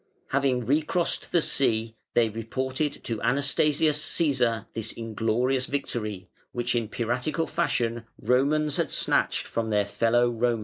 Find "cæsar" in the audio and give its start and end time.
4.03-4.65